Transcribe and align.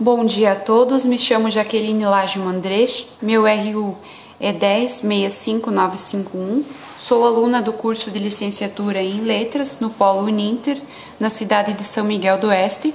Bom 0.00 0.24
dia 0.24 0.52
a 0.52 0.54
todos, 0.54 1.04
me 1.04 1.18
chamo 1.18 1.50
Jaqueline 1.50 2.04
Laje 2.04 2.38
Mandrez, 2.38 3.04
meu 3.20 3.42
RU 3.42 3.98
é 4.38 4.52
1065951, 4.52 6.62
sou 6.96 7.26
aluna 7.26 7.60
do 7.60 7.72
curso 7.72 8.08
de 8.08 8.20
licenciatura 8.20 9.02
em 9.02 9.22
Letras 9.22 9.80
no 9.80 9.90
Polo 9.90 10.28
Uninter, 10.28 10.80
na 11.18 11.28
cidade 11.28 11.72
de 11.72 11.82
São 11.82 12.04
Miguel 12.04 12.38
do 12.38 12.46
Oeste, 12.46 12.94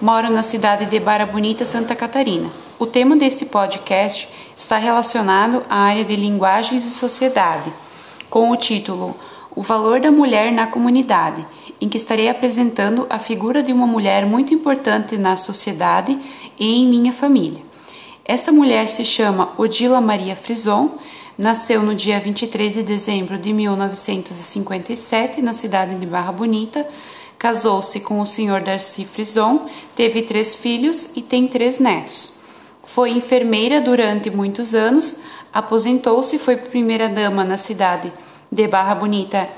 moro 0.00 0.30
na 0.30 0.44
cidade 0.44 0.86
de 0.86 1.00
Barra 1.00 1.26
Bonita, 1.26 1.64
Santa 1.64 1.96
Catarina. 1.96 2.52
O 2.78 2.86
tema 2.86 3.16
deste 3.16 3.44
podcast 3.44 4.28
está 4.54 4.78
relacionado 4.78 5.60
à 5.68 5.80
área 5.80 6.04
de 6.04 6.14
linguagens 6.14 6.86
e 6.86 6.90
sociedade, 6.92 7.72
com 8.30 8.52
o 8.52 8.56
título 8.56 9.16
O 9.56 9.60
Valor 9.60 9.98
da 9.98 10.12
Mulher 10.12 10.52
na 10.52 10.68
Comunidade 10.68 11.44
em 11.80 11.88
que 11.88 11.96
estarei 11.96 12.28
apresentando 12.28 13.06
a 13.10 13.18
figura 13.18 13.62
de 13.62 13.72
uma 13.72 13.86
mulher 13.86 14.26
muito 14.26 14.54
importante 14.54 15.16
na 15.16 15.36
sociedade 15.36 16.18
e 16.58 16.80
em 16.80 16.86
minha 16.86 17.12
família. 17.12 17.60
Esta 18.24 18.50
mulher 18.50 18.88
se 18.88 19.04
chama 19.04 19.52
Odila 19.58 20.00
Maria 20.00 20.34
Frison, 20.34 20.98
nasceu 21.36 21.82
no 21.82 21.94
dia 21.94 22.18
23 22.18 22.74
de 22.74 22.82
dezembro 22.82 23.36
de 23.36 23.52
1957 23.52 25.42
na 25.42 25.52
cidade 25.52 25.94
de 25.96 26.06
Barra 26.06 26.32
Bonita, 26.32 26.88
casou-se 27.38 28.00
com 28.00 28.20
o 28.20 28.26
senhor 28.26 28.62
Darcy 28.62 29.04
Frison, 29.04 29.66
teve 29.94 30.22
três 30.22 30.54
filhos 30.54 31.10
e 31.14 31.20
tem 31.20 31.46
três 31.46 31.78
netos. 31.78 32.32
Foi 32.84 33.10
enfermeira 33.10 33.80
durante 33.80 34.30
muitos 34.30 34.74
anos, 34.74 35.16
aposentou-se 35.52 36.36
e 36.36 36.38
foi 36.38 36.56
primeira-dama 36.56 37.44
na 37.44 37.58
cidade 37.58 38.12
de 38.50 38.66
Barra 38.66 38.94
Bonita 38.94 39.48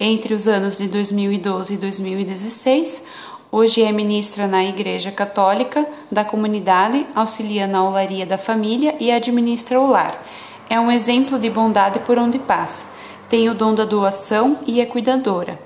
entre 0.00 0.32
os 0.32 0.48
anos 0.48 0.78
de 0.78 0.88
2012 0.88 1.74
e 1.74 1.76
2016. 1.76 3.04
Hoje 3.52 3.82
é 3.82 3.92
ministra 3.92 4.46
na 4.46 4.64
Igreja 4.64 5.12
Católica 5.12 5.86
da 6.10 6.24
Comunidade, 6.24 7.06
auxilia 7.14 7.66
na 7.66 7.84
olaria 7.84 8.24
da 8.24 8.38
família 8.38 8.96
e 8.98 9.12
administra 9.12 9.78
o 9.78 9.90
lar. 9.90 10.24
É 10.70 10.80
um 10.80 10.90
exemplo 10.90 11.38
de 11.38 11.50
bondade 11.50 11.98
por 11.98 12.16
onde 12.16 12.38
passa. 12.38 12.86
Tem 13.28 13.50
o 13.50 13.54
dom 13.54 13.74
da 13.74 13.84
doação 13.84 14.60
e 14.66 14.80
é 14.80 14.86
cuidadora. 14.86 15.60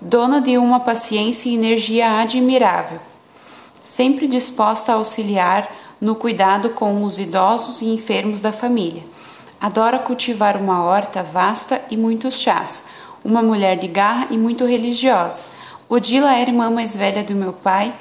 Dona 0.00 0.40
de 0.40 0.58
uma 0.58 0.80
paciência 0.80 1.48
e 1.48 1.54
energia 1.54 2.18
admirável. 2.20 2.98
Sempre 3.84 4.26
disposta 4.26 4.90
a 4.90 4.96
auxiliar 4.96 5.70
no 6.00 6.16
cuidado 6.16 6.70
com 6.70 7.04
os 7.04 7.18
idosos 7.18 7.82
e 7.82 7.88
enfermos 7.90 8.40
da 8.40 8.50
família. 8.50 9.04
Adora 9.60 9.98
cultivar 9.98 10.56
uma 10.56 10.82
horta 10.82 11.22
vasta 11.22 11.80
e 11.90 11.96
muitos 11.96 12.34
chás 12.34 12.84
uma 13.24 13.42
mulher 13.42 13.78
de 13.78 13.88
garra 13.88 14.28
e 14.30 14.38
muito 14.38 14.64
religiosa. 14.64 15.44
Odila 15.88 16.32
é 16.32 16.36
a 16.36 16.42
irmã 16.42 16.70
mais 16.70 16.94
velha 16.94 17.22
do 17.24 17.34
meu 17.34 17.52
pai 17.52 17.94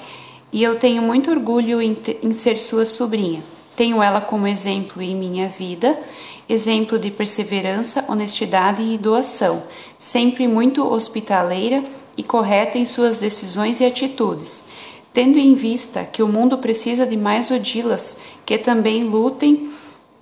e 0.51 0.63
eu 0.63 0.75
tenho 0.75 1.01
muito 1.01 1.31
orgulho 1.31 1.81
em, 1.81 1.97
em 2.21 2.33
ser 2.33 2.57
sua 2.57 2.85
sobrinha. 2.85 3.43
Tenho 3.75 4.01
ela 4.01 4.21
como 4.21 4.47
exemplo 4.47 5.01
em 5.01 5.15
minha 5.15 5.47
vida, 5.47 5.99
exemplo 6.47 6.99
de 6.99 7.09
perseverança, 7.11 8.05
honestidade 8.07 8.81
e 8.81 8.97
doação, 8.97 9.63
sempre 9.97 10.47
muito 10.47 10.85
hospitaleira 10.85 11.81
e 12.17 12.23
correta 12.23 12.77
em 12.77 12.85
suas 12.85 13.17
decisões 13.17 13.79
e 13.79 13.85
atitudes. 13.85 14.65
Tendo 15.13 15.39
em 15.39 15.55
vista 15.55 16.03
que 16.03 16.21
o 16.21 16.27
mundo 16.27 16.57
precisa 16.57 17.05
de 17.05 17.17
mais 17.17 17.49
Odilas 17.49 18.17
que 18.45 18.57
também 18.57 19.03
lutem 19.03 19.71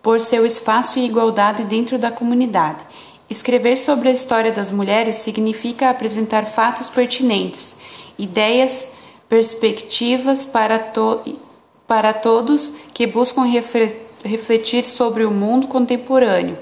por 0.01 0.21
seu 0.21 0.45
espaço 0.45 0.99
e 0.99 1.05
igualdade 1.05 1.63
dentro 1.63 1.97
da 1.97 2.11
comunidade 2.11 2.85
Escrever 3.29 3.77
sobre 3.77 4.07
a 4.07 4.11
história 4.11 4.53
das 4.53 4.71
mulheres 4.71 5.17
significa 5.17 5.89
apresentar 5.89 6.45
fatos 6.45 6.89
pertinentes, 6.89 7.77
ideias, 8.17 8.93
perspectivas 9.27 10.45
para, 10.45 10.79
to 10.79 11.37
para 11.85 12.13
todos 12.13 12.73
que 12.93 13.05
buscam 13.05 13.43
refletir 14.23 14.85
sobre 14.85 15.25
o 15.25 15.31
mundo 15.31 15.67
contemporâneo 15.67 16.57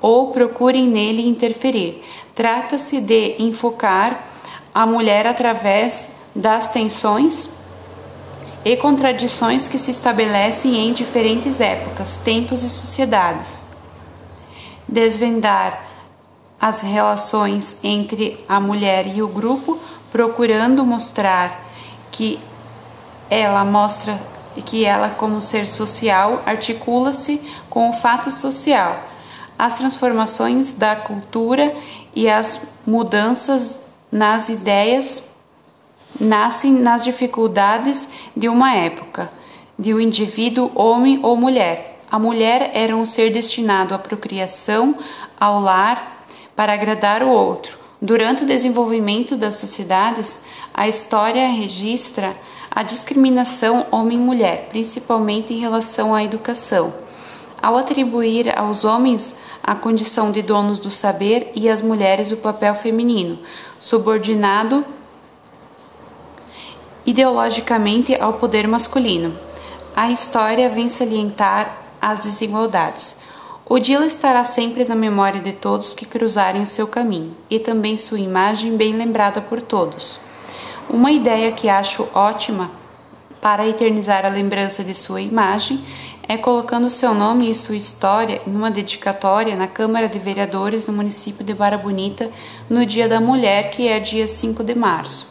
ou 0.00 0.30
procurem 0.30 0.88
nele 0.88 1.28
interferir. 1.28 2.02
Trata-se 2.34 2.98
de 2.98 3.36
enfocar 3.38 4.28
a 4.74 4.86
mulher 4.86 5.26
através 5.26 6.12
das 6.34 6.68
tensões 6.68 7.50
e 8.64 8.76
contradições 8.78 9.68
que 9.68 9.78
se 9.78 9.90
estabelecem 9.90 10.88
em 10.88 10.94
diferentes 10.94 11.60
épocas, 11.60 12.16
tempos 12.16 12.62
e 12.62 12.70
sociedades 12.70 13.72
desvendar 14.92 15.91
as 16.62 16.80
relações 16.80 17.80
entre 17.82 18.38
a 18.48 18.60
mulher 18.60 19.04
e 19.08 19.20
o 19.20 19.26
grupo, 19.26 19.80
procurando 20.12 20.86
mostrar 20.86 21.68
que 22.12 22.38
ela 23.28 23.64
mostra 23.64 24.16
que 24.64 24.84
ela 24.84 25.08
como 25.08 25.42
ser 25.42 25.66
social 25.66 26.40
articula-se 26.46 27.42
com 27.68 27.90
o 27.90 27.92
fato 27.92 28.30
social. 28.30 29.02
As 29.58 29.78
transformações 29.78 30.74
da 30.74 30.94
cultura 30.94 31.74
e 32.14 32.28
as 32.30 32.60
mudanças 32.86 33.80
nas 34.10 34.48
ideias 34.48 35.30
nascem 36.20 36.70
nas 36.70 37.02
dificuldades 37.02 38.08
de 38.36 38.48
uma 38.48 38.72
época, 38.72 39.32
de 39.76 39.92
um 39.92 39.98
indivíduo 39.98 40.70
homem 40.76 41.18
ou 41.24 41.36
mulher 41.36 41.92
a 42.12 42.18
mulher 42.18 42.72
era 42.74 42.94
um 42.94 43.06
ser 43.06 43.32
destinado 43.32 43.94
à 43.94 43.98
procriação, 43.98 44.98
ao 45.40 45.58
lar, 45.58 46.21
para 46.54 46.72
agradar 46.72 47.22
o 47.22 47.28
outro. 47.28 47.78
Durante 48.00 48.42
o 48.42 48.46
desenvolvimento 48.46 49.36
das 49.36 49.56
sociedades, 49.56 50.44
a 50.74 50.88
história 50.88 51.46
registra 51.48 52.36
a 52.70 52.82
discriminação 52.82 53.86
homem-mulher, 53.90 54.66
principalmente 54.70 55.52
em 55.52 55.60
relação 55.60 56.14
à 56.14 56.24
educação. 56.24 56.92
Ao 57.62 57.76
atribuir 57.76 58.58
aos 58.58 58.84
homens 58.84 59.38
a 59.62 59.74
condição 59.74 60.32
de 60.32 60.42
donos 60.42 60.80
do 60.80 60.90
saber 60.90 61.52
e 61.54 61.68
às 61.68 61.80
mulheres 61.80 62.32
o 62.32 62.36
papel 62.36 62.74
feminino, 62.74 63.38
subordinado 63.78 64.84
ideologicamente 67.06 68.16
ao 68.20 68.34
poder 68.34 68.66
masculino. 68.66 69.38
A 69.94 70.10
história 70.10 70.68
vem 70.68 70.88
salientar 70.88 71.76
as 72.00 72.20
desigualdades. 72.20 73.21
O 73.72 73.78
Dila 73.78 74.04
estará 74.04 74.44
sempre 74.44 74.84
na 74.86 74.94
memória 74.94 75.40
de 75.40 75.52
todos 75.54 75.94
que 75.94 76.04
cruzarem 76.04 76.60
o 76.60 76.66
seu 76.66 76.86
caminho, 76.86 77.34
e 77.48 77.58
também 77.58 77.96
sua 77.96 78.20
imagem 78.20 78.76
bem 78.76 78.92
lembrada 78.92 79.40
por 79.40 79.62
todos. 79.62 80.20
Uma 80.90 81.10
ideia 81.10 81.50
que 81.52 81.70
acho 81.70 82.06
ótima 82.12 82.70
para 83.40 83.66
eternizar 83.66 84.26
a 84.26 84.28
lembrança 84.28 84.84
de 84.84 84.94
sua 84.94 85.22
imagem 85.22 85.82
é 86.28 86.36
colocando 86.36 86.90
seu 86.90 87.14
nome 87.14 87.50
e 87.50 87.54
sua 87.54 87.74
história 87.74 88.42
em 88.46 88.54
uma 88.54 88.70
dedicatória 88.70 89.56
na 89.56 89.66
Câmara 89.66 90.06
de 90.06 90.18
Vereadores 90.18 90.84
do 90.84 90.92
município 90.92 91.42
de 91.42 91.54
Barra 91.54 91.78
Bonita 91.78 92.30
no 92.68 92.84
Dia 92.84 93.08
da 93.08 93.22
Mulher, 93.22 93.70
que 93.70 93.88
é 93.88 93.98
dia 93.98 94.28
5 94.28 94.62
de 94.62 94.74
março. 94.74 95.28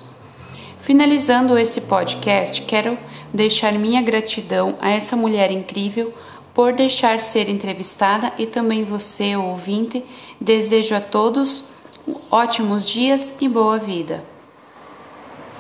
Finalizando 0.80 1.60
este 1.60 1.80
podcast, 1.80 2.60
quero 2.64 2.98
deixar 3.32 3.72
minha 3.74 4.02
gratidão 4.02 4.74
a 4.82 4.90
essa 4.90 5.16
mulher 5.16 5.52
incrível 5.52 6.12
por 6.54 6.74
deixar 6.74 7.22
ser 7.22 7.50
entrevistada 7.50 8.34
e 8.38 8.46
também 8.46 8.84
você, 8.84 9.36
ouvinte. 9.36 10.04
Desejo 10.40 10.96
a 10.96 11.02
todos 11.02 11.66
ótimos 12.30 12.90
dias 12.90 13.34
e 13.40 13.48
boa 13.48 13.78
vida. 13.78 14.31